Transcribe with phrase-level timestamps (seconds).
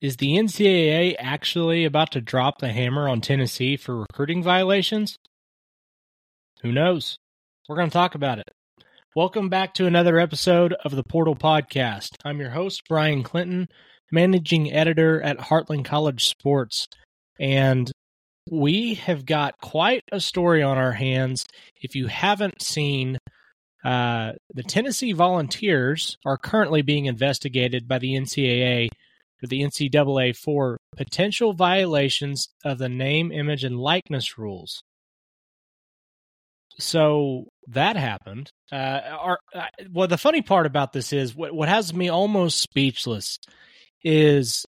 [0.00, 5.18] Is the NCAA actually about to drop the hammer on Tennessee for recruiting violations?
[6.62, 7.18] Who knows?
[7.68, 8.50] We're going to talk about it.
[9.14, 12.16] Welcome back to another episode of the Portal Podcast.
[12.24, 13.68] I'm your host, Bryan Clinton,
[14.10, 16.88] managing editor at Heartland College Sports.
[17.38, 17.90] And
[18.50, 21.46] we have got quite a story on our hands.
[21.80, 23.18] If you haven't seen,
[23.84, 28.88] uh, the Tennessee Volunteers are currently being investigated by the NCAA
[29.46, 34.82] the NCAA for potential violations of the name, image, and likeness rules.
[36.78, 38.50] So that happened.
[38.72, 42.58] Uh, our, uh, well, the funny part about this is what, what has me almost
[42.58, 43.38] speechless
[44.02, 44.66] is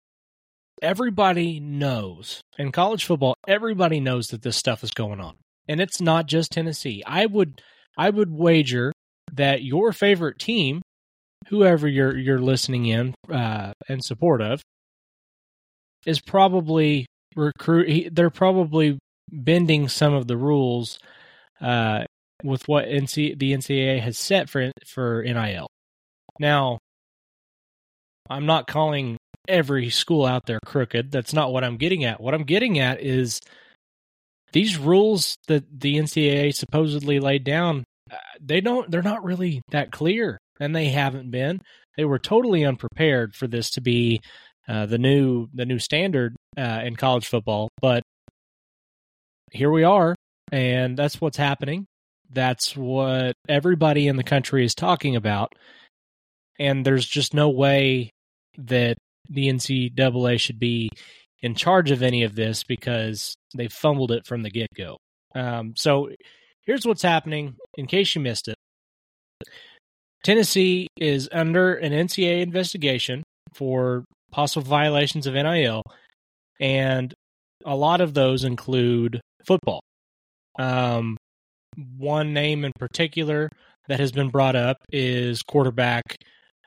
[0.82, 5.36] everybody knows in college football, everybody knows that this stuff is going on.
[5.68, 7.02] And it's not just Tennessee.
[7.06, 7.62] I would
[7.96, 8.92] I would wager
[9.32, 10.82] that your favorite team,
[11.48, 14.62] whoever you're you're listening in uh, in support of,
[16.06, 17.06] is probably
[17.36, 18.14] recruit.
[18.14, 18.98] They're probably
[19.30, 20.98] bending some of the rules
[21.60, 22.04] uh,
[22.42, 25.66] with what NC the NCAA has set for for NIL.
[26.38, 26.78] Now,
[28.28, 29.16] I'm not calling
[29.48, 31.10] every school out there crooked.
[31.10, 32.20] That's not what I'm getting at.
[32.20, 33.40] What I'm getting at is
[34.52, 37.84] these rules that the NCAA supposedly laid down.
[38.10, 38.90] Uh, they don't.
[38.90, 41.60] They're not really that clear, and they haven't been.
[41.96, 44.20] They were totally unprepared for this to be
[44.68, 47.68] uh, the new the new standard uh, in college football.
[47.80, 48.02] But
[49.50, 50.14] here we are,
[50.52, 51.86] and that's what's happening.
[52.30, 55.52] That's what everybody in the country is talking about.
[56.58, 58.10] And there's just no way
[58.56, 58.96] that
[59.28, 60.88] the NCAA should be
[61.40, 64.96] in charge of any of this because they fumbled it from the get go.
[65.34, 66.10] Um, so
[66.64, 68.54] here's what's happening in case you missed it
[70.22, 73.22] Tennessee is under an NCAA investigation
[73.54, 75.82] for possible violations of NIL,
[76.60, 77.12] and
[77.64, 79.80] a lot of those include football.
[80.58, 81.16] Um,
[81.96, 83.48] one name in particular
[83.88, 86.16] that has been brought up is quarterback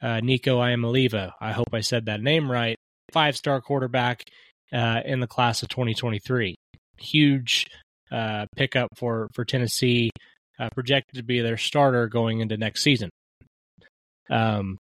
[0.01, 1.31] uh, Nico Iamaleava.
[1.40, 2.75] I hope I said that name right.
[3.12, 4.24] Five star quarterback
[4.74, 6.56] uh, in the class of 2023.
[6.97, 7.68] Huge
[8.12, 10.09] uh, pickup for, for Tennessee,
[10.59, 13.09] uh, projected to be their starter going into next season.
[14.30, 14.78] Um,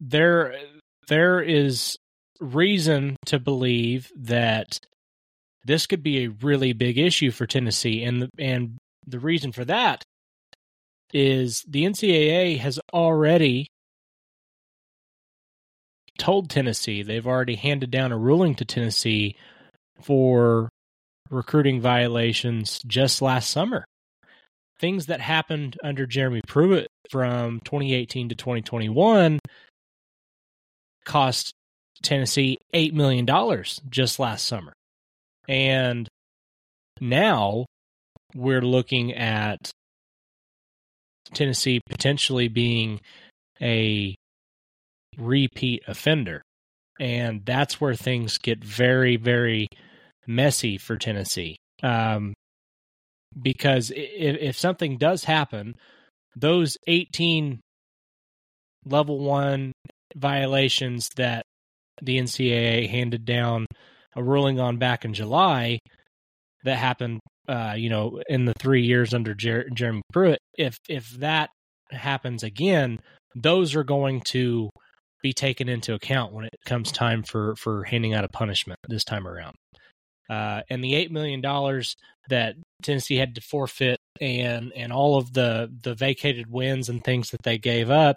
[0.00, 0.56] there,
[1.08, 1.96] there is
[2.40, 4.78] reason to believe that
[5.64, 9.64] this could be a really big issue for Tennessee, and the, and the reason for
[9.64, 10.02] that
[11.12, 13.66] is the NCAA has already
[16.18, 19.36] told Tennessee they've already handed down a ruling to Tennessee
[20.00, 20.68] for
[21.30, 23.84] recruiting violations just last summer.
[24.78, 29.38] Things that happened under Jeremy Pruitt from 2018 to 2021
[31.04, 31.52] cost
[32.02, 33.26] Tennessee $8 million
[33.90, 34.72] just last summer.
[35.46, 36.08] And
[37.00, 37.66] now
[38.34, 39.70] we're looking at
[41.34, 42.98] Tennessee potentially being
[43.60, 44.14] a
[45.18, 46.40] repeat offender.
[46.98, 49.68] And that's where things get very, very
[50.26, 51.56] messy for Tennessee.
[51.82, 52.32] Um,
[53.40, 55.74] because if, if something does happen,
[56.36, 57.60] those 18
[58.84, 59.72] level one
[60.16, 61.44] violations that
[62.00, 63.66] the NCAA handed down
[64.16, 65.78] a ruling on back in July
[66.64, 70.38] that happened, uh, you know, in the three years under Jer- Jeremy Pruitt.
[70.56, 71.50] If if that
[71.90, 72.98] happens again,
[73.34, 74.70] those are going to
[75.22, 79.04] be taken into account when it comes time for for handing out a punishment this
[79.04, 79.54] time around.
[80.32, 81.94] Uh, and the eight million dollars
[82.30, 87.30] that Tennessee had to forfeit, and and all of the the vacated wins and things
[87.30, 88.16] that they gave up,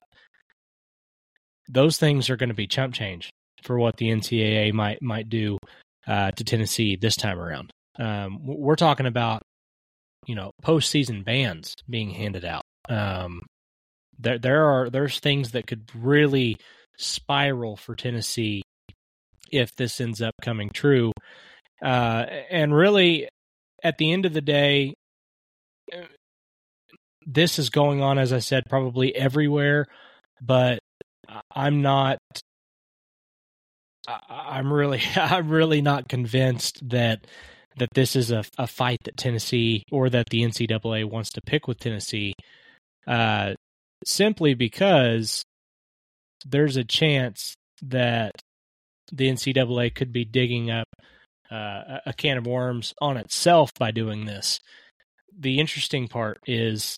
[1.67, 3.31] those things are going to be chump change
[3.63, 5.57] for what the NCAA might might do
[6.07, 7.71] uh, to Tennessee this time around.
[7.99, 9.41] Um, we're talking about
[10.25, 12.63] you know postseason bans being handed out.
[12.87, 13.41] Um,
[14.19, 16.55] there there are there's things that could really
[16.97, 18.61] spiral for Tennessee
[19.51, 21.11] if this ends up coming true.
[21.83, 23.29] Uh, and really,
[23.83, 24.93] at the end of the day,
[27.25, 29.85] this is going on, as I said, probably everywhere,
[30.41, 30.79] but
[31.51, 32.19] I'm not.
[34.07, 37.25] I'm really, I'm really not convinced that
[37.77, 41.67] that this is a, a fight that Tennessee or that the NCAA wants to pick
[41.67, 42.33] with Tennessee,
[43.05, 43.53] uh,
[44.05, 45.43] simply because
[46.45, 48.31] there's a chance that
[49.11, 50.87] the NCAA could be digging up
[51.51, 54.59] uh, a can of worms on itself by doing this.
[55.37, 56.97] The interesting part is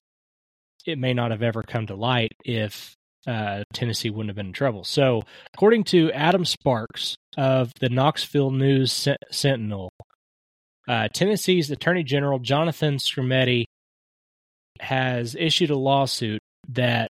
[0.85, 2.95] it may not have ever come to light if
[3.27, 4.83] uh, Tennessee wouldn't have been in trouble.
[4.85, 5.23] So,
[5.53, 9.91] according to Adam Sparks of the Knoxville News Sentinel,
[10.87, 13.65] uh, Tennessee's Attorney General Jonathan Skrmetti
[14.79, 17.06] has issued a lawsuit that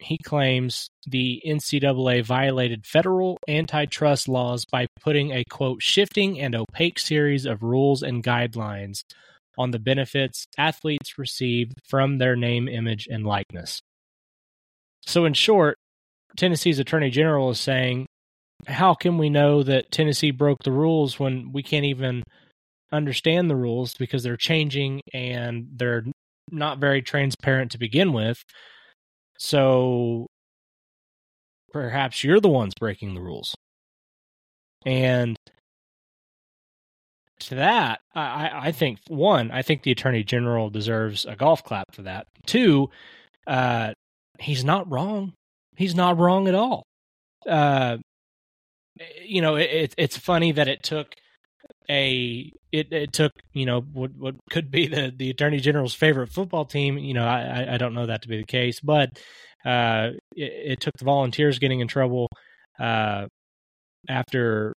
[0.00, 6.98] he claims the NCAA violated federal antitrust laws by putting a quote shifting and opaque
[6.98, 9.02] series of rules and guidelines
[9.58, 13.82] on the benefits athletes receive from their name, image, and likeness.
[15.06, 15.76] So, in short,
[16.36, 18.06] Tennessee's Attorney General is saying,
[18.66, 22.22] How can we know that Tennessee broke the rules when we can't even
[22.92, 26.04] understand the rules because they're changing and they're
[26.50, 28.42] not very transparent to begin with?
[29.40, 30.26] So
[31.72, 33.54] perhaps you're the ones breaking the rules.
[34.84, 35.34] And
[37.40, 41.94] to that, I, I think one, I think the attorney general deserves a golf clap
[41.94, 42.26] for that.
[42.44, 42.90] Two,
[43.46, 43.94] uh,
[44.38, 45.32] he's not wrong.
[45.74, 46.82] He's not wrong at all.
[47.48, 47.96] Uh,
[49.24, 51.14] you know, it, it's funny that it took
[51.90, 56.28] a it, it took you know what what could be the the attorney general's favorite
[56.28, 56.96] football team.
[56.96, 59.18] You know, I I don't know that to be the case, but
[59.64, 62.28] uh, it, it took the volunteers getting in trouble
[62.78, 63.26] uh,
[64.08, 64.72] after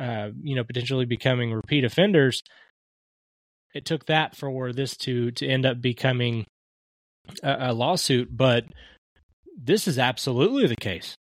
[0.00, 2.42] uh, you know potentially becoming repeat offenders.
[3.74, 6.46] It took that for this to to end up becoming
[7.42, 8.64] a, a lawsuit, but
[9.56, 11.14] this is absolutely the case.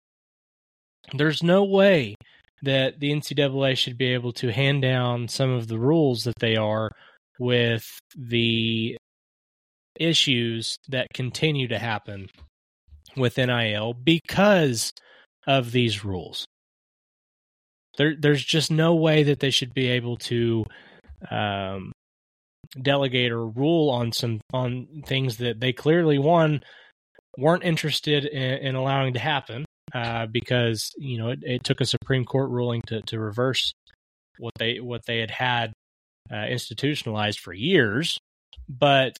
[1.14, 2.16] There's no way
[2.64, 6.56] that the NCAA should be able to hand down some of the rules that they
[6.56, 6.90] are
[7.38, 7.86] with
[8.18, 8.98] the
[10.00, 12.28] issues that continue to happen
[13.16, 14.92] with NIL because
[15.46, 16.46] of these rules.
[17.98, 20.66] There, there's just no way that they should be able to
[21.30, 21.92] um,
[22.82, 26.62] delegate or rule on some on things that they clearly one
[27.38, 31.86] weren't interested in, in allowing to happen, uh, because you know it, it, took a
[31.86, 33.74] Supreme Court ruling to to reverse
[34.38, 35.74] what they what they had had
[36.32, 38.18] uh, institutionalized for years.
[38.68, 39.18] But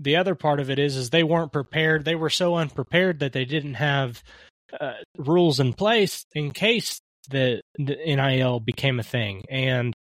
[0.00, 2.04] the other part of it is is they weren't prepared.
[2.04, 4.22] They were so unprepared that they didn't have
[4.80, 7.00] uh, rules in place in case
[7.30, 9.44] the, the NIL became a thing.
[9.48, 9.94] And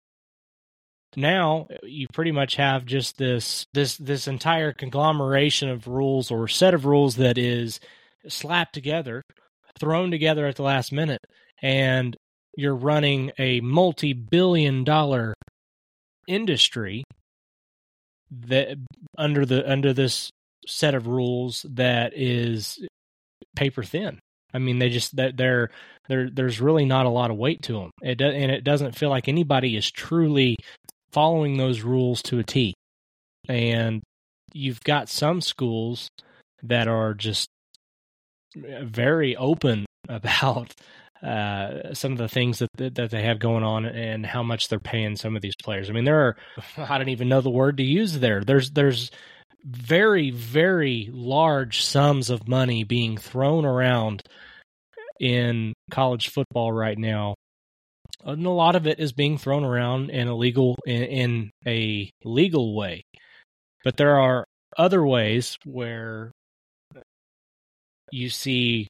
[1.16, 6.74] now you pretty much have just this this this entire conglomeration of rules or set
[6.74, 7.82] of rules that is
[8.30, 9.22] slapped together
[9.80, 11.20] thrown together at the last minute
[11.62, 12.16] and
[12.58, 15.34] you're running a multi-billion dollar
[16.28, 17.04] industry
[18.32, 18.78] that
[19.18, 20.30] under the under this
[20.68, 22.86] set of rules that is
[23.56, 24.20] paper thin.
[24.54, 25.70] I mean, they just that they're
[26.08, 26.30] there.
[26.30, 27.92] There's really not a lot of weight to them.
[28.02, 30.58] It does, and it doesn't feel like anybody is truly
[31.12, 32.74] following those rules to a T.
[33.48, 34.02] And
[34.54, 36.10] you've got some schools
[36.64, 37.48] that are just
[38.56, 40.74] very open about
[41.24, 44.80] uh, some of the things that that they have going on and how much they're
[44.80, 45.90] paying some of these players.
[45.90, 46.38] I mean, there are
[46.78, 48.44] I don't even know the word to use there.
[48.44, 49.12] There's there's
[49.64, 54.24] very very large sums of money being thrown around
[55.20, 57.36] in college football right now.
[58.26, 62.10] And a lot of it is being thrown around in a legal in, in a
[62.24, 63.04] legal way.
[63.84, 64.46] But there are
[64.78, 66.32] other ways where
[68.12, 68.88] you see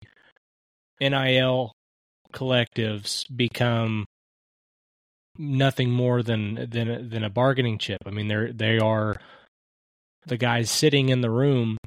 [1.00, 1.72] NIL
[2.34, 4.06] collectives become
[5.38, 8.00] nothing more than than than a bargaining chip.
[8.06, 9.16] I mean, they're they are
[10.26, 11.78] the guys sitting in the room,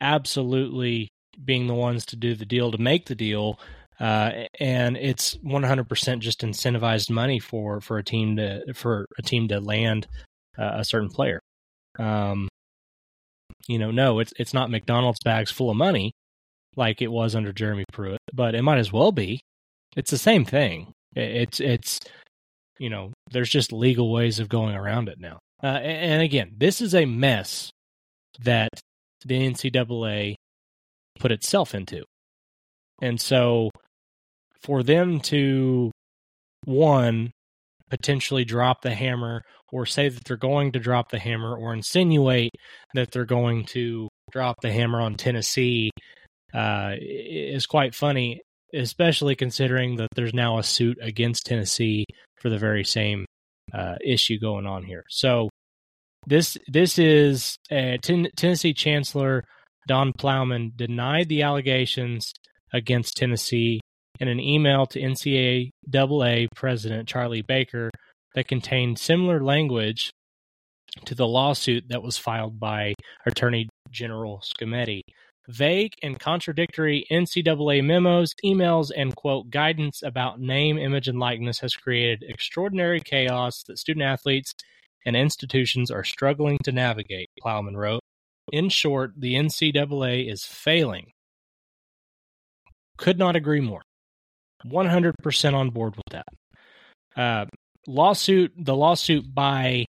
[0.00, 1.08] absolutely
[1.44, 3.58] being the ones to do the deal to make the deal,
[4.00, 4.30] uh,
[4.60, 9.60] and it's 100% just incentivized money for for a team to for a team to
[9.60, 10.06] land
[10.58, 11.40] uh, a certain player.
[11.98, 12.48] Um,
[13.68, 16.12] you know, no, it's it's not McDonald's bags full of money
[16.76, 19.40] like it was under Jeremy Pruitt, but it might as well be.
[19.96, 20.92] It's the same thing.
[21.14, 22.00] It's it's
[22.78, 25.38] you know, there's just legal ways of going around it now.
[25.62, 27.70] Uh, and again, this is a mess
[28.40, 28.70] that
[29.24, 30.34] the NCAA
[31.18, 32.02] put itself into.
[33.00, 33.70] And so
[34.62, 35.90] for them to
[36.64, 37.30] one
[37.90, 42.52] potentially drop the hammer or say that they're going to drop the hammer or insinuate
[42.94, 45.90] that they're going to drop the hammer on Tennessee
[46.54, 48.40] uh, is quite funny,
[48.72, 52.04] especially considering that there's now a suit against Tennessee
[52.40, 53.26] for the very same
[53.72, 55.04] uh, issue going on here.
[55.08, 55.48] So
[56.26, 59.44] this this is uh, ten- Tennessee Chancellor
[59.88, 62.32] Donde Plowman denied the allegations
[62.72, 63.80] against Tennessee
[64.20, 67.90] in an email to NCAA President Charlie Baker
[68.34, 70.10] that contained similar language
[71.04, 72.94] to the lawsuit that was filed by
[73.26, 75.00] Attorney General Skrmetti.
[75.48, 81.74] Vague and contradictory NCAA memos, emails, and quote guidance about name, image, and likeness has
[81.74, 84.54] created extraordinary chaos that student athletes
[85.04, 88.00] and institutions are struggling to navigate, Plowman wrote.
[88.52, 91.10] In short, the NCAA is failing.
[92.96, 93.82] Could not agree more.
[94.66, 96.26] 100% on board with that.
[97.16, 97.46] Uh,
[97.86, 99.84] lawsuit, the lawsuit by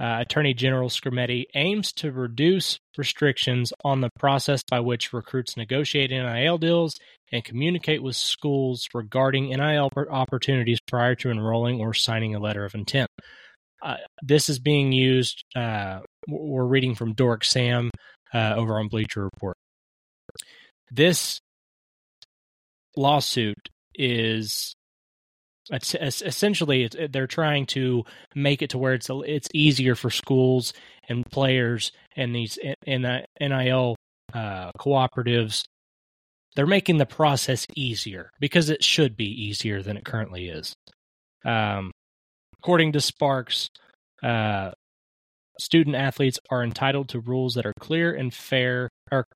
[0.00, 6.10] uh, Attorney General Skrmetti aims to reduce restrictions on the process by which recruits negotiate
[6.10, 6.98] NIL deals
[7.30, 12.74] and communicate with schools regarding NIL opportunities prior to enrolling or signing a letter of
[12.74, 13.10] intent.
[13.82, 15.44] Uh, this is being used.
[15.54, 17.90] Uh, we're reading from Doric Sam
[18.32, 19.56] uh, over on Bleacher Report.
[20.90, 21.40] This
[22.96, 24.74] lawsuit is
[25.72, 30.72] essentially they're trying to make it to where it's it's easier for schools
[31.08, 33.96] and players and these and the NIL
[34.32, 35.64] uh, cooperatives.
[36.56, 40.74] They're making the process easier because it should be easier than it currently is.
[41.44, 41.92] Um,
[42.58, 43.68] according to Sparks,
[44.22, 44.72] uh,
[45.60, 49.26] student athletes are entitled to rules that are clear and fair, or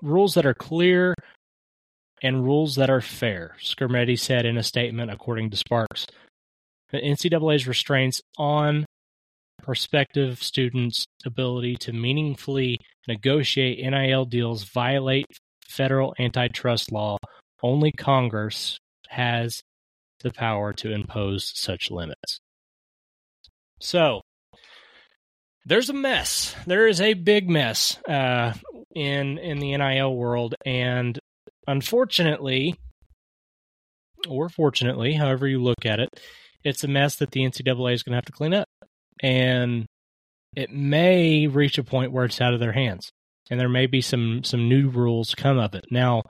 [0.00, 1.14] rules that are clear
[2.22, 6.06] and rules that are fair, Skrmetti said in a statement, according to Sparks.
[6.92, 8.84] The NCAA's restraints on
[9.62, 15.26] prospective students' ability to meaningfully negotiate NIL deals violate
[15.68, 17.18] federal antitrust law.
[17.62, 19.62] Only Congress has
[20.20, 22.40] the power to impose such limits.
[23.80, 24.20] So,
[25.64, 26.54] there's a mess.
[26.66, 28.54] There is a big mess uh,
[28.94, 31.18] in in the NIL world, and
[31.70, 32.74] Unfortunately,
[34.28, 36.08] or fortunately, however you look at it,
[36.64, 38.66] it's a mess that the NCAA is going to have to clean up.
[39.22, 39.86] And
[40.56, 43.10] it may reach a point where it's out of their hands.
[43.50, 45.84] And there may be some some new rules come of it.
[45.92, 46.24] Now,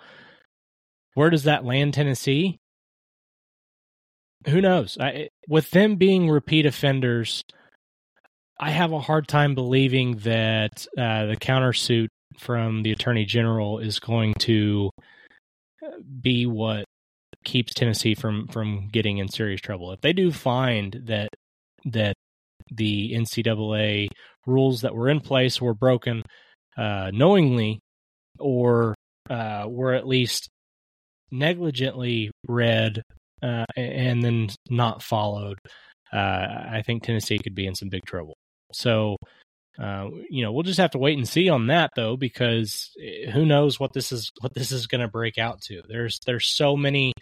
[1.15, 2.59] where does that land Tennessee?
[4.47, 4.99] Who knows?
[5.01, 7.45] I, with them being repeat offenders,
[8.59, 14.01] I have a hard time believing that uh, the countersuit from the attorney general is
[14.01, 14.91] going to
[16.21, 16.85] be what
[17.45, 19.93] keeps Tennessee from from getting in serious trouble.
[19.93, 21.29] If they do find that
[21.87, 22.15] that
[22.71, 24.09] the NCAA
[24.47, 26.23] rules that were in place were broken
[26.77, 27.81] uh, knowingly
[28.39, 28.95] or
[29.29, 30.49] uh, were at least
[31.31, 33.03] negligently read
[33.43, 35.59] uh, and then not followed,
[36.13, 38.35] uh, I think Tennessee could be in some big trouble.
[38.73, 39.17] So
[39.81, 43.31] uh, you know, we'll just have to wait and see on that though, because eh,
[43.31, 45.83] who knows what this is what this is going to break out to.
[45.89, 47.13] There's there's so many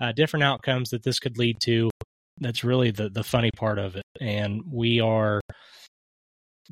[0.00, 1.90] uh, different outcomes that this could lead to.
[2.38, 5.40] That's really the the funny part of it, and we are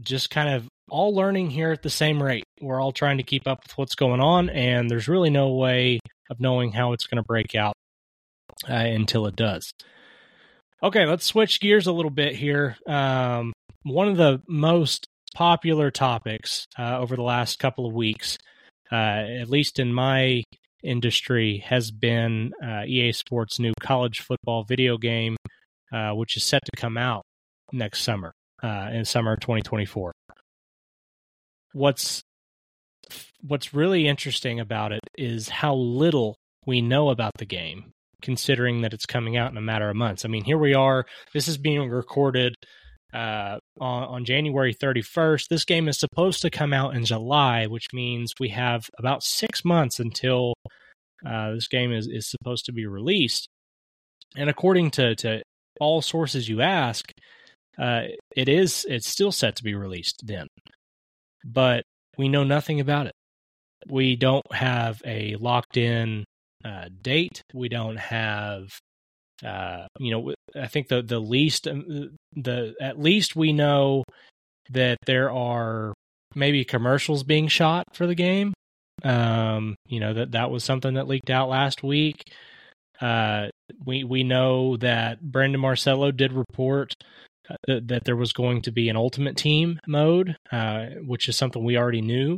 [0.00, 2.44] just kind of all learning here at the same rate.
[2.60, 6.00] We're all trying to keep up with what's going on, and there's really no way
[6.30, 7.74] of knowing how it's going to break out
[8.68, 9.70] uh, until it does.
[10.82, 12.76] Okay, let's switch gears a little bit here.
[12.86, 13.52] Um,
[13.82, 15.07] one of the most
[15.38, 18.36] popular topics uh, over the last couple of weeks,
[18.90, 20.42] uh, at least in my
[20.82, 25.36] industry, has been uh, EA Sports' new college football video game,
[25.92, 27.22] uh, which is set to come out
[27.72, 28.32] next summer,
[28.64, 30.10] uh, in summer 2024.
[31.72, 32.20] What's
[33.40, 36.34] what's really interesting about it is how little
[36.66, 37.92] we know about the game,
[38.22, 40.24] considering that it's coming out in a matter of months.
[40.24, 41.04] I mean, here we are.
[41.32, 42.56] This is being recorded
[43.12, 45.48] uh, on, on January 31st.
[45.48, 49.64] This game is supposed to come out in July, which means we have about six
[49.64, 50.54] months until
[51.26, 53.48] uh, this game is, is supposed to be released.
[54.36, 55.42] And according to, to
[55.80, 57.10] all sources you ask,
[57.78, 58.02] uh,
[58.34, 60.48] it is it's still set to be released then,
[61.44, 61.84] but
[62.16, 63.14] we know nothing about it.
[63.88, 66.24] We don't have a locked in
[66.64, 67.42] uh, date.
[67.54, 68.68] We don't have
[69.44, 74.04] uh, you know, I think the the least um, the at least we know
[74.70, 75.94] that there are
[76.34, 78.52] maybe commercials being shot for the game.
[79.04, 82.22] Um, you know that that was something that leaked out last week.
[83.00, 83.48] Uh,
[83.84, 86.94] we we know that Brandon Marcello did report
[87.48, 91.64] uh, that, there was going to be an ultimate team mode, uh, which is something
[91.64, 92.36] we already knew.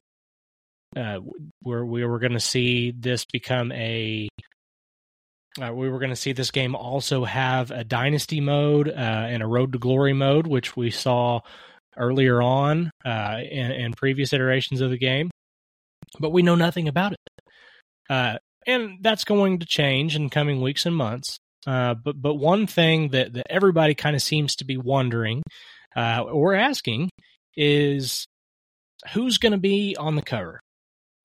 [0.97, 1.21] Uh,
[1.63, 4.29] where we were going to see this become a
[5.61, 9.43] uh, we were going to see this game also have a dynasty mode uh, and
[9.43, 11.41] a road to glory mode, which we saw
[11.97, 15.29] earlier on uh, in, in, previous iterations of the game,
[16.21, 17.19] but we know nothing about it.
[18.09, 21.39] Uh, and that's going to change in coming weeks and months.
[21.67, 25.43] Uh, but but one thing that, that everybody kind of seems to be wondering
[25.95, 27.11] uh, or asking
[27.57, 28.27] is
[29.13, 30.61] who's going to be on the cover?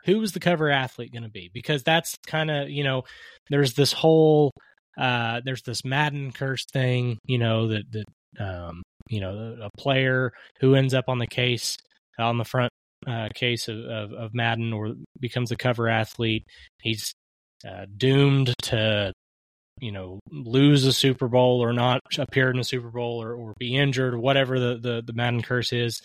[0.05, 1.49] Who is the cover athlete going to be?
[1.53, 3.03] Because that's kind of you know,
[3.49, 4.51] there's this whole
[4.97, 8.05] uh, there's this Madden curse thing, you know that that
[8.39, 11.77] um, you know a player who ends up on the case
[12.17, 12.71] on the front
[13.07, 16.45] uh, case of, of, of Madden or becomes a cover athlete,
[16.81, 17.13] he's
[17.67, 19.11] uh, doomed to
[19.79, 23.53] you know lose a Super Bowl or not appear in a Super Bowl or, or
[23.59, 26.01] be injured or whatever the, the, the Madden curse is.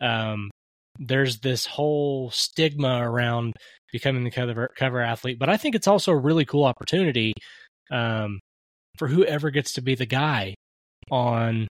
[0.00, 0.50] Um,
[0.98, 3.54] there's this whole stigma around
[3.92, 7.32] becoming the cover cover athlete, but I think it's also a really cool opportunity
[7.90, 8.40] um,
[8.98, 10.54] for whoever gets to be the guy
[11.10, 11.68] on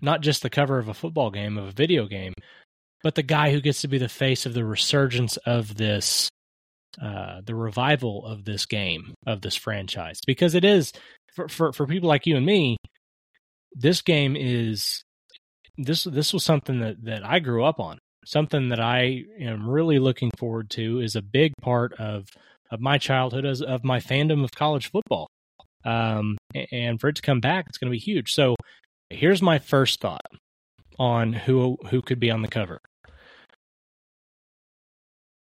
[0.00, 2.34] not just the cover of a football game of a video game,
[3.02, 6.28] but the guy who gets to be the face of the resurgence of this
[7.00, 10.20] uh, the revival of this game of this franchise.
[10.26, 10.92] Because it is
[11.34, 12.76] for, for for people like you and me
[13.74, 15.02] this game is
[15.78, 17.98] this this was something that that I grew up on.
[18.24, 22.26] Something that I am really looking forward to is a big part of
[22.70, 25.28] of my childhood as of my fandom of college football.
[25.84, 26.36] Um,
[26.72, 28.34] and for it to come back it's going to be huge.
[28.34, 28.56] So
[29.08, 30.26] here's my first thought
[30.98, 32.80] on who who could be on the cover.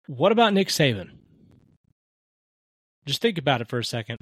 [0.07, 1.11] What about Nick Saban?
[3.05, 4.17] Just think about it for a second.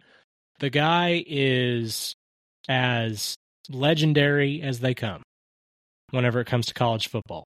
[0.59, 2.15] The guy is
[2.69, 3.35] as
[3.69, 5.23] legendary as they come
[6.11, 7.45] whenever it comes to college football.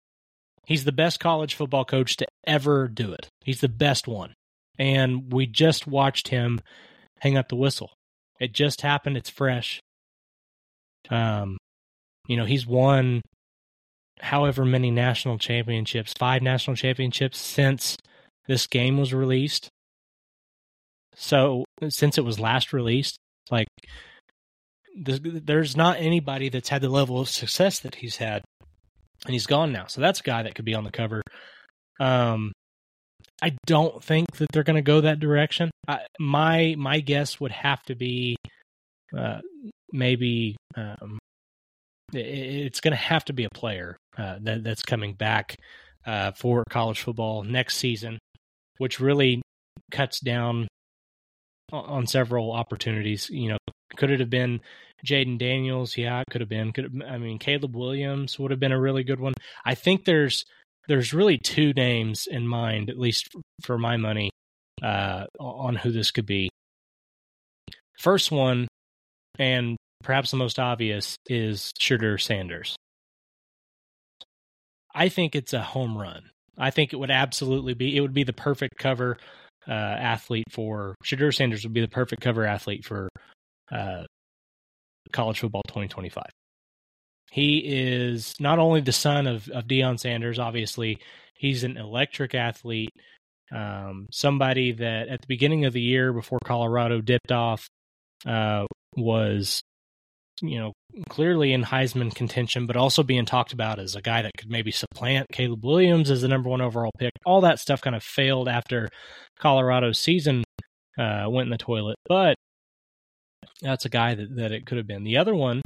[0.65, 3.29] He's the best college football coach to ever do it.
[3.43, 4.33] He's the best one.
[4.77, 6.61] And we just watched him
[7.19, 7.91] hang up the whistle.
[8.39, 9.17] It just happened.
[9.17, 9.79] It's fresh.
[11.09, 11.57] Um,
[12.27, 13.21] you know, he's won
[14.19, 17.97] however many national championships, five national championships since
[18.47, 19.69] this game was released.
[21.15, 23.17] So since it was last released,
[23.49, 23.67] like
[24.95, 28.43] there's not anybody that's had the level of success that he's had,
[29.25, 29.87] and he's gone now.
[29.87, 31.21] So that's a guy that could be on the cover.
[31.99, 32.51] Um,
[33.41, 35.71] I don't think that they're going to go that direction.
[35.87, 38.35] I, my my guess would have to be
[39.17, 39.41] uh,
[39.91, 41.19] maybe um,
[42.13, 45.55] it, it's going to have to be a player uh, that, that's coming back
[46.05, 48.17] uh, for college football next season
[48.81, 49.43] which really
[49.91, 50.67] cuts down
[51.71, 53.29] on several opportunities.
[53.29, 53.57] You know,
[53.95, 54.61] could it have been
[55.05, 55.97] Jayden Daniels?
[55.97, 56.71] Yeah, it could have been.
[56.71, 59.33] Could have, I mean Caleb Williams would have been a really good one.
[59.65, 60.45] I think there's
[60.87, 63.29] there's really two names in mind, at least
[63.61, 64.31] for my money,
[64.81, 66.49] uh, on who this could be.
[67.99, 68.67] First one,
[69.37, 72.75] and perhaps the most obvious, is Shedeur Sanders.
[74.93, 76.31] I think it's a home run.
[76.57, 79.17] I think it would absolutely be it would be the perfect cover
[79.67, 83.09] uh, athlete for Shedeur Sanders would be the perfect cover athlete for
[83.71, 84.03] uh,
[85.11, 86.23] college football 2025.
[87.31, 90.99] He is not only the son of of Deion Sanders, obviously
[91.33, 92.91] he's an electric athlete,
[93.51, 97.67] um, somebody that at the beginning of the year before Colorado dipped off
[98.25, 99.61] uh, was
[100.41, 100.73] you know,
[101.09, 104.71] clearly in Heisman contention, but also being talked about as a guy that could maybe
[104.71, 107.11] supplant Caleb Williams as the number one overall pick.
[107.25, 108.89] All that stuff kind of failed after
[109.39, 110.43] Colorado's season
[110.97, 111.97] uh, went in the toilet.
[112.07, 112.35] But
[113.61, 115.03] that's a guy that, that it could have been.
[115.03, 115.61] The other one,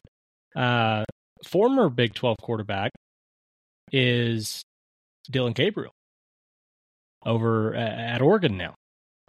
[0.56, 1.06] uh,
[1.46, 2.92] former Big 12 quarterback,
[3.92, 4.62] is
[5.30, 5.92] Dillon Gabriel
[7.26, 8.76] over at Oregon now.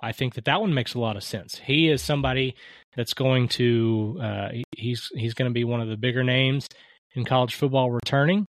[0.01, 1.59] I think that that one makes a lot of sense.
[1.59, 2.55] He is somebody
[2.97, 6.69] that's going to uh, he's he's going to be one of the bigger names
[7.15, 8.47] in college football returning.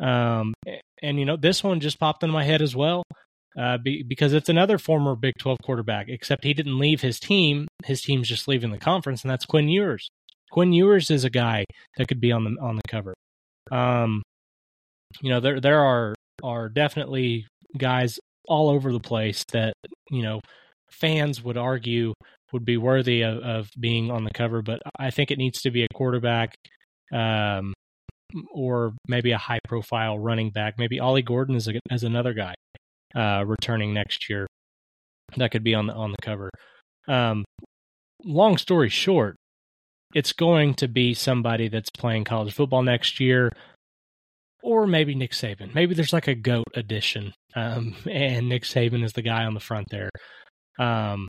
[0.00, 0.54] Um,
[1.02, 3.02] and you know this one just popped in my head as well
[3.58, 7.68] uh, be, because it's another former Big Twelve quarterback, except he didn't leave his team.
[7.84, 10.08] His team's just leaving the conference, and that's Quinn Ewers.
[10.50, 11.64] Quinn Ewers is a guy
[11.96, 13.14] that could be on the on the cover.
[13.70, 14.22] Um,
[15.20, 17.46] you know there there are are definitely
[17.78, 19.74] guys all over the place that
[20.10, 20.40] you know
[20.90, 22.12] fans would argue
[22.52, 25.70] would be worthy of, of being on the cover, but I think it needs to
[25.70, 26.54] be a quarterback
[27.12, 27.74] um,
[28.52, 30.74] or maybe a high profile running back.
[30.78, 32.54] Maybe Ollie Gordon is, a, as another guy
[33.14, 34.46] uh, returning next year
[35.36, 36.50] that could be on the on the cover.
[37.08, 37.44] Um,
[38.24, 39.36] long story short,
[40.14, 43.50] it's going to be somebody that's playing college football next year,
[44.62, 45.74] or maybe Nick Saban.
[45.74, 49.60] Maybe there's like a goat edition, um, and Nick Saban is the guy on the
[49.60, 50.10] front there.
[50.78, 51.28] Um,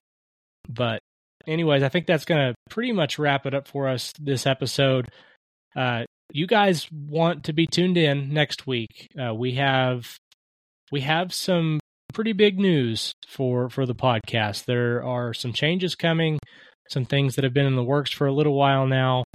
[0.67, 0.99] but
[1.47, 5.09] anyways, I think that's going to pretty much wrap it up for us this episode.
[5.75, 9.07] Uh, you guys want to be tuned in next week.
[9.19, 10.17] Uh, we have
[10.95, 11.77] we have some
[12.13, 14.63] pretty big news for for the podcast.
[14.63, 16.39] There are some changes coming,
[16.89, 19.25] some things that have been in the works for a little while now,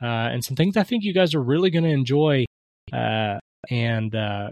[0.00, 2.46] uh, and some things I think you guys are really going to enjoy
[2.90, 4.48] uh, and uh,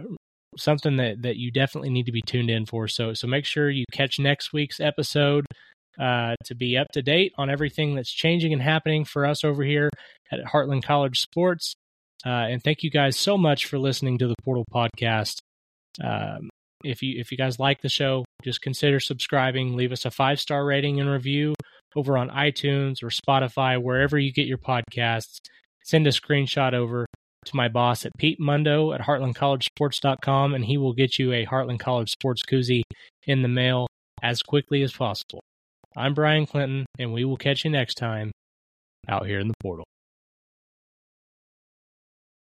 [0.58, 2.86] something that that you definitely need to be tuned in for.
[2.86, 5.46] So so make sure you catch next week's episode
[5.98, 9.64] uh, to be up to date on everything that's changing and happening for us over
[9.64, 9.88] here
[10.30, 11.72] at Heartland College Sports.
[12.26, 15.38] Uh, and thank you guys so much for listening to the Portal Podcast.
[16.04, 16.50] Um,
[16.84, 19.76] if you if you guys like the show, just consider subscribing.
[19.76, 21.54] Leave us a five star rating and review
[21.96, 25.38] over on iTunes or Spotify, wherever you get your podcasts.
[25.84, 27.06] Send a screenshot over
[27.44, 31.80] to my boss at Pete Mundo at HeartlandCollegeSports.com, and he will get you a Heartland
[31.80, 32.82] College Sports koozie
[33.26, 33.86] in the mail
[34.22, 35.40] as quickly as possible.
[35.96, 38.30] I'm Bryan Clinton, and we will catch you next time
[39.08, 39.84] out here in the portal.